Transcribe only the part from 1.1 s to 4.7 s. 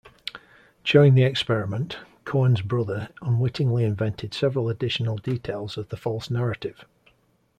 the experiment, Coan's brother unwittingly invented several